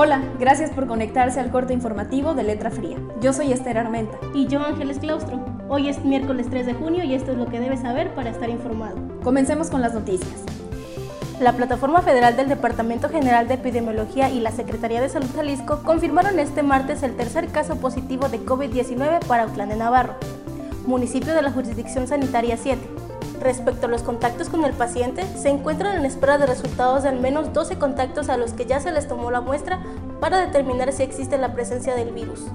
Hola, 0.00 0.22
gracias 0.38 0.70
por 0.70 0.86
conectarse 0.86 1.40
al 1.40 1.50
corte 1.50 1.74
informativo 1.74 2.32
de 2.32 2.44
Letra 2.44 2.70
Fría. 2.70 2.98
Yo 3.20 3.32
soy 3.32 3.50
Esther 3.52 3.78
Armenta. 3.78 4.16
Y 4.32 4.46
yo 4.46 4.60
Ángeles 4.60 5.00
Claustro. 5.00 5.44
Hoy 5.68 5.88
es 5.88 6.04
miércoles 6.04 6.46
3 6.48 6.66
de 6.66 6.74
junio 6.74 7.02
y 7.02 7.14
esto 7.14 7.32
es 7.32 7.36
lo 7.36 7.46
que 7.46 7.58
debes 7.58 7.80
saber 7.80 8.14
para 8.14 8.30
estar 8.30 8.48
informado. 8.48 8.96
Comencemos 9.24 9.70
con 9.70 9.80
las 9.80 9.94
noticias. 9.94 10.44
La 11.40 11.54
Plataforma 11.54 12.00
Federal 12.02 12.36
del 12.36 12.48
Departamento 12.48 13.08
General 13.08 13.48
de 13.48 13.54
Epidemiología 13.54 14.30
y 14.30 14.38
la 14.38 14.52
Secretaría 14.52 15.00
de 15.00 15.08
Salud 15.08 15.30
Jalisco 15.34 15.82
confirmaron 15.82 16.38
este 16.38 16.62
martes 16.62 17.02
el 17.02 17.16
tercer 17.16 17.48
caso 17.48 17.80
positivo 17.80 18.28
de 18.28 18.38
COVID-19 18.38 19.26
para 19.26 19.42
Autlán 19.42 19.70
de 19.70 19.78
Navarro, 19.78 20.14
municipio 20.86 21.34
de 21.34 21.42
la 21.42 21.50
jurisdicción 21.50 22.06
sanitaria 22.06 22.56
7. 22.56 23.07
Respecto 23.40 23.86
a 23.86 23.88
los 23.88 24.02
contactos 24.02 24.48
con 24.48 24.64
el 24.64 24.72
paciente, 24.72 25.22
se 25.36 25.48
encuentran 25.48 25.96
en 25.96 26.04
espera 26.04 26.38
de 26.38 26.46
resultados 26.46 27.04
de 27.04 27.10
al 27.10 27.20
menos 27.20 27.52
12 27.52 27.78
contactos 27.78 28.28
a 28.28 28.36
los 28.36 28.52
que 28.52 28.66
ya 28.66 28.80
se 28.80 28.90
les 28.90 29.06
tomó 29.06 29.30
la 29.30 29.40
muestra 29.40 29.80
para 30.20 30.40
determinar 30.40 30.92
si 30.92 31.04
existe 31.04 31.38
la 31.38 31.54
presencia 31.54 31.94
del 31.94 32.12
virus. 32.12 32.46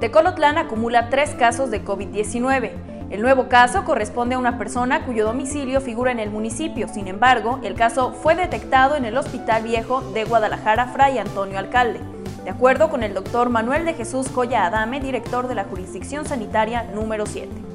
Tecolotlán 0.00 0.58
acumula 0.58 1.10
tres 1.10 1.30
casos 1.30 1.70
de 1.70 1.84
COVID-19. 1.84 2.72
El 3.10 3.22
nuevo 3.22 3.48
caso 3.48 3.84
corresponde 3.84 4.34
a 4.34 4.38
una 4.38 4.58
persona 4.58 5.06
cuyo 5.06 5.24
domicilio 5.24 5.80
figura 5.80 6.10
en 6.10 6.18
el 6.18 6.30
municipio. 6.30 6.88
Sin 6.88 7.06
embargo, 7.06 7.60
el 7.62 7.74
caso 7.74 8.12
fue 8.12 8.34
detectado 8.34 8.96
en 8.96 9.04
el 9.04 9.16
Hospital 9.16 9.62
Viejo 9.62 10.00
de 10.12 10.24
Guadalajara 10.24 10.86
Fray 10.86 11.18
Antonio 11.18 11.58
Alcalde. 11.58 12.00
De 12.42 12.50
acuerdo 12.50 12.90
con 12.90 13.04
el 13.04 13.14
doctor 13.14 13.48
Manuel 13.48 13.84
de 13.84 13.94
Jesús 13.94 14.28
Joya 14.28 14.66
Adame, 14.66 14.98
director 14.98 15.46
de 15.46 15.54
la 15.54 15.64
jurisdicción 15.64 16.26
sanitaria 16.26 16.82
número 16.94 17.26
7. 17.26 17.71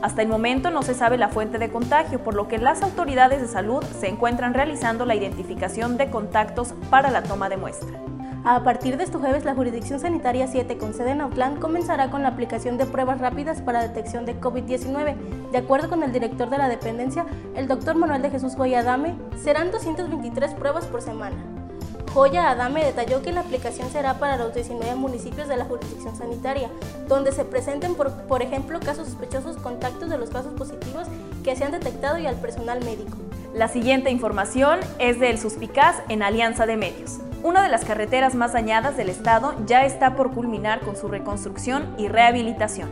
Hasta 0.00 0.22
el 0.22 0.28
momento 0.28 0.70
no 0.70 0.82
se 0.82 0.94
sabe 0.94 1.18
la 1.18 1.28
fuente 1.28 1.58
de 1.58 1.70
contagio, 1.70 2.22
por 2.22 2.34
lo 2.34 2.46
que 2.46 2.58
las 2.58 2.82
autoridades 2.82 3.40
de 3.40 3.48
salud 3.48 3.82
se 3.98 4.08
encuentran 4.08 4.54
realizando 4.54 5.04
la 5.04 5.16
identificación 5.16 5.96
de 5.96 6.08
contactos 6.08 6.74
para 6.88 7.10
la 7.10 7.24
toma 7.24 7.48
de 7.48 7.56
muestra. 7.56 7.98
A 8.44 8.62
partir 8.62 8.96
de 8.96 9.04
este 9.04 9.18
jueves, 9.18 9.44
la 9.44 9.54
Jurisdicción 9.54 9.98
Sanitaria 9.98 10.46
7 10.46 10.78
con 10.78 10.94
sede 10.94 11.10
en 11.10 11.20
Autlán 11.20 11.56
comenzará 11.56 12.10
con 12.10 12.22
la 12.22 12.28
aplicación 12.28 12.78
de 12.78 12.86
pruebas 12.86 13.20
rápidas 13.20 13.60
para 13.60 13.82
detección 13.82 14.24
de 14.24 14.40
COVID-19. 14.40 15.50
De 15.50 15.58
acuerdo 15.58 15.90
con 15.90 16.04
el 16.04 16.12
director 16.12 16.48
de 16.48 16.58
la 16.58 16.68
dependencia, 16.68 17.26
el 17.56 17.66
doctor 17.66 17.96
Manuel 17.96 18.22
de 18.22 18.30
Jesús 18.30 18.54
Goyadame, 18.54 19.16
serán 19.36 19.72
223 19.72 20.54
pruebas 20.54 20.86
por 20.86 21.02
semana. 21.02 21.57
Joya 22.12 22.50
Adame 22.50 22.84
detalló 22.84 23.22
que 23.22 23.32
la 23.32 23.40
aplicación 23.40 23.90
será 23.90 24.14
para 24.14 24.36
los 24.36 24.54
19 24.54 24.94
municipios 24.96 25.48
de 25.48 25.56
la 25.56 25.64
jurisdicción 25.64 26.16
sanitaria, 26.16 26.70
donde 27.06 27.32
se 27.32 27.44
presenten, 27.44 27.94
por, 27.94 28.12
por 28.22 28.42
ejemplo, 28.42 28.80
casos 28.80 29.08
sospechosos, 29.08 29.56
contactos 29.56 30.08
de 30.08 30.18
los 30.18 30.30
casos 30.30 30.54
positivos 30.54 31.06
que 31.44 31.54
se 31.54 31.64
han 31.64 31.72
detectado 31.72 32.18
y 32.18 32.26
al 32.26 32.36
personal 32.36 32.84
médico. 32.84 33.16
La 33.54 33.68
siguiente 33.68 34.10
información 34.10 34.80
es 34.98 35.20
del 35.20 35.38
Suspicaz 35.38 36.02
en 36.08 36.22
Alianza 36.22 36.66
de 36.66 36.76
Medios. 36.76 37.18
Una 37.42 37.62
de 37.62 37.68
las 37.68 37.84
carreteras 37.84 38.34
más 38.34 38.52
dañadas 38.52 38.96
del 38.96 39.08
estado 39.08 39.54
ya 39.66 39.84
está 39.84 40.16
por 40.16 40.32
culminar 40.32 40.80
con 40.80 40.96
su 40.96 41.08
reconstrucción 41.08 41.94
y 41.96 42.08
rehabilitación. 42.08 42.90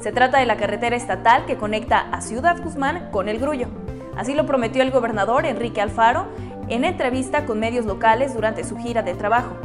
Se 0.00 0.12
trata 0.12 0.38
de 0.38 0.46
la 0.46 0.56
carretera 0.56 0.96
estatal 0.96 1.46
que 1.46 1.56
conecta 1.56 2.00
a 2.10 2.20
Ciudad 2.20 2.62
Guzmán 2.62 3.08
con 3.10 3.28
el 3.28 3.38
Grullo. 3.38 3.68
Así 4.16 4.34
lo 4.34 4.46
prometió 4.46 4.82
el 4.82 4.90
gobernador 4.90 5.46
Enrique 5.46 5.80
Alfaro 5.80 6.26
en 6.68 6.84
entrevista 6.84 7.46
con 7.46 7.60
medios 7.60 7.86
locales 7.86 8.34
durante 8.34 8.64
su 8.64 8.76
gira 8.76 9.02
de 9.02 9.14
trabajo. 9.14 9.56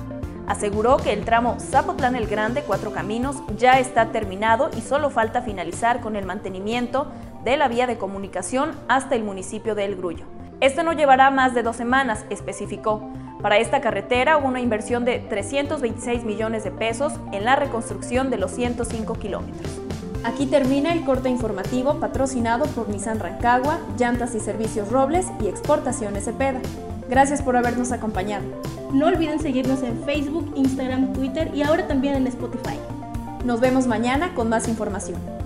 Aseguró 0.48 0.98
que 0.98 1.14
el 1.14 1.26
tramo 1.26 1.58
Zapotlán 1.60 2.16
el 2.16 2.26
Grande 2.28 2.64
Cuatro 2.64 2.92
Caminos 2.92 3.38
ya 3.56 3.80
está 3.80 4.08
terminado 4.08 4.72
y 4.76 4.82
solo 4.82 5.12
falta 5.12 5.44
finalizar 5.44 6.02
con 6.02 6.16
el 6.16 6.26
mantenimiento 6.26 7.08
de 7.44 7.56
la 7.56 7.68
vía 7.68 7.86
de 7.86 7.98
comunicación 7.98 8.72
hasta 8.88 9.16
el 9.16 9.24
municipio 9.24 9.76
de 9.76 9.86
El 9.86 9.96
Grullo. 9.96 10.26
Esto 10.60 10.84
no 10.84 10.94
llevará 10.94 11.32
más 11.32 11.54
de 11.54 11.64
dos 11.64 11.76
semanas, 11.76 12.26
especificó. 12.30 13.02
Para 13.42 13.60
esta 13.60 13.80
carretera 13.80 14.38
hubo 14.38 14.48
una 14.48 14.60
inversión 14.60 15.06
de 15.06 15.20
326 15.20 16.26
millones 16.26 16.64
de 16.64 16.72
pesos 16.72 17.14
en 17.32 17.46
la 17.46 17.56
reconstrucción 17.56 18.30
de 18.30 18.38
los 18.38 18.52
105 18.52 19.14
kilómetros. 19.14 19.79
Aquí 20.24 20.46
termina 20.46 20.92
el 20.92 21.06
corte 21.06 21.30
informativo 21.30 22.00
patrocinado 22.00 22.66
por 22.66 22.90
Nissan 22.90 23.20
Rancagua, 23.20 23.80
Llantas 23.98 24.36
y 24.36 24.40
Servicios 24.40 24.90
Robles 24.90 25.28
y 25.42 25.48
Exportaciones 25.48 26.26
Cepeda. 26.26 26.60
Gracias 27.10 27.42
por 27.42 27.56
habernos 27.56 27.92
acompañado. 27.92 28.46
No 28.94 29.08
olviden 29.08 29.40
seguirnos 29.40 29.82
en 29.82 30.04
Facebook, 30.04 30.52
Instagram, 30.56 31.14
Twitter 31.14 31.52
y 31.54 31.64
ahora 31.64 31.88
también 31.88 32.16
en 32.16 32.28
Spotify. 32.28 32.78
Nos 33.46 33.62
vemos 33.62 33.88
mañana 33.88 34.36
con 34.36 34.50
más 34.50 34.68
información. 34.68 35.39